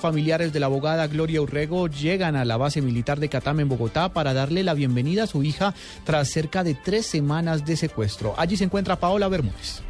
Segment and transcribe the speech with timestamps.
[0.00, 4.08] Familiares de la abogada Gloria Urrego llegan a la base militar de Catam en Bogotá
[4.14, 8.34] para darle la bienvenida a su hija tras cerca de tres semanas de secuestro.
[8.38, 9.82] Allí se encuentra Paola Bermúdez.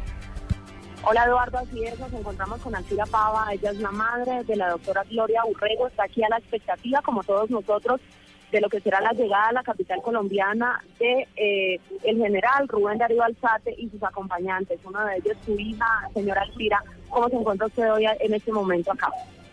[1.03, 4.69] Hola Eduardo, así es, nos encontramos con Alcira Pava, ella es la madre de la
[4.69, 7.99] doctora Gloria Urrego, está aquí a la expectativa, como todos nosotros,
[8.51, 12.99] de lo que será la llegada a la capital colombiana de eh, el general Rubén
[12.99, 17.67] Darío Alzate y sus acompañantes, uno de ellos su hija, señora Alcira, ¿cómo se encuentra
[17.67, 19.09] usted hoy en este momento acá?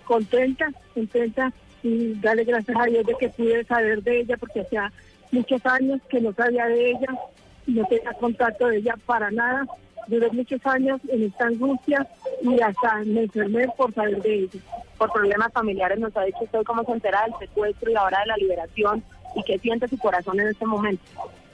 [0.08, 4.90] Contenta, contenta y darle gracias a Dios de que pude saber de ella porque hacía
[5.30, 7.08] muchos años que no sabía de ella
[7.68, 9.66] no tenía contacto de ella para nada.
[10.06, 12.06] Duré muchos años en esta angustia
[12.42, 14.60] y hasta me enfermé por saber de ella.
[14.96, 18.26] Por problemas familiares nos ha dicho usted cómo se entera del secuestro y ahora de
[18.26, 19.04] la liberación
[19.36, 21.02] y qué siente su corazón en este momento.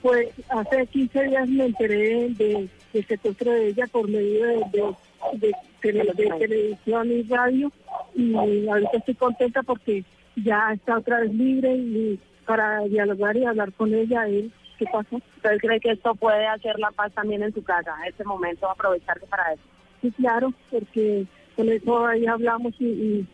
[0.03, 4.95] Pues hace 15 días me enteré de, del secuestro de ella por medio de,
[5.33, 7.73] de, de televisión y radio
[8.15, 10.05] y ahorita estoy contenta porque
[10.37, 15.17] ya está otra vez libre y para dialogar y hablar con ella él qué pasó.
[15.17, 18.69] ¿Usted cree que esto puede hacer la paz también en su casa, en este momento,
[18.69, 19.63] aprovecharse para eso?
[20.03, 21.27] Sí, claro, porque
[21.57, 23.27] con eso ahí hablamos y, y,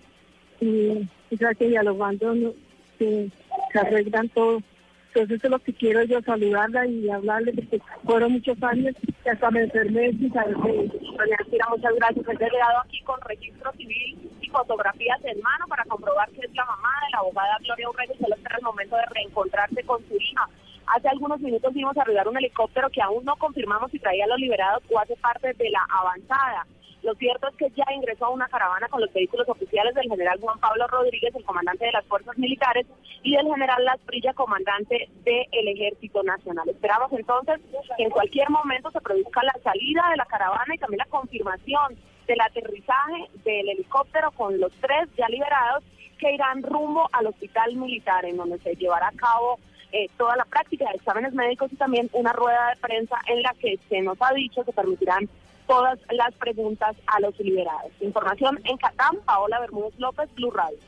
[0.61, 2.55] y, y que dialogando
[2.99, 3.31] se,
[3.73, 4.63] se arreglan todo.
[5.09, 9.29] Entonces eso es lo que quiero yo, saludarla y hablarle, porque fueron muchos años y
[9.29, 12.27] hasta me enfermé sin saber de Doña Alcira, muchas gracias.
[12.29, 16.91] He llegado aquí con registro civil fotografías en mano para comprobar que es la mamá
[17.05, 20.49] de la abogada Gloria Urrego y solo espera el momento de reencontrarse con su hija.
[20.87, 24.39] Hace algunos minutos vimos arribar un helicóptero que aún no confirmamos si traía a los
[24.39, 26.67] liberados o hace parte de la avanzada.
[27.03, 30.39] Lo cierto es que ya ingresó a una caravana con los vehículos oficiales del general
[30.41, 32.87] Juan Pablo Rodríguez, el comandante de las fuerzas militares,
[33.23, 36.69] y del general Las Prilla, comandante del Ejército Nacional.
[36.69, 37.61] Esperamos entonces
[37.97, 41.97] que en cualquier momento se produzca la salida de la caravana y también la confirmación
[42.31, 45.83] del aterrizaje del helicóptero con los tres ya liberados
[46.17, 49.59] que irán rumbo al hospital militar, en donde se llevará a cabo
[49.91, 53.53] eh, toda la práctica de exámenes médicos y también una rueda de prensa en la
[53.55, 55.29] que se nos ha dicho que permitirán
[55.67, 57.91] todas las preguntas a los liberados.
[58.01, 60.79] Información en Catán, Paola Bermúdez López, Blue Radio.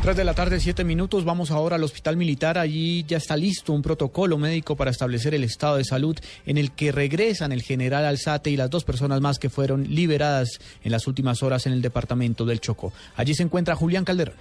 [0.00, 1.24] 3 de la tarde, 7 minutos.
[1.24, 2.56] Vamos ahora al hospital militar.
[2.56, 6.16] Allí ya está listo un protocolo médico para establecer el estado de salud
[6.46, 10.60] en el que regresan el general Alzate y las dos personas más que fueron liberadas
[10.84, 12.92] en las últimas horas en el departamento del Chocó.
[13.16, 14.36] Allí se encuentra Julián Calderón.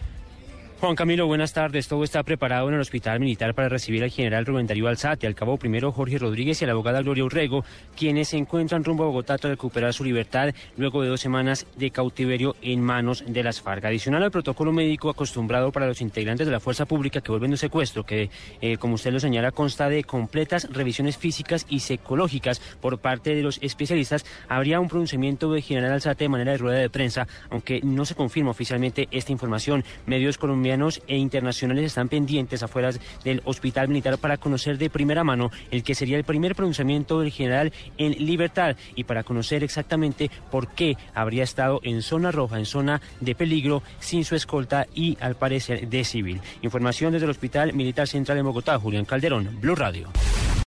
[0.80, 1.88] Juan Camilo, buenas tardes.
[1.88, 5.34] Todo está preparado en el Hospital Militar para recibir al general Rubén Darío Alzate, al
[5.34, 7.66] cabo primero Jorge Rodríguez y a la abogada Gloria Urrego,
[7.96, 11.90] quienes se encuentran rumbo a Bogotá tras recuperar su libertad luego de dos semanas de
[11.90, 13.86] cautiverio en manos de las FARC.
[13.86, 17.58] Adicional al protocolo médico acostumbrado para los integrantes de la fuerza pública que vuelven de
[17.58, 18.30] secuestro, que,
[18.62, 23.42] eh, como usted lo señala, consta de completas revisiones físicas y psicológicas por parte de
[23.42, 27.82] los especialistas, habría un pronunciamiento del general Alzate de manera de rueda de prensa, aunque
[27.82, 29.84] no se confirma oficialmente esta información.
[30.06, 30.67] Medios colombianos
[31.08, 32.92] e internacionales están pendientes afuera
[33.24, 37.32] del hospital militar para conocer de primera mano el que sería el primer pronunciamiento del
[37.32, 42.66] general en libertad y para conocer exactamente por qué habría estado en zona roja, en
[42.66, 46.42] zona de peligro, sin su escolta y al parecer de civil.
[46.62, 50.10] Información desde el Hospital Militar Central de Bogotá, Julián Calderón, Blue Radio.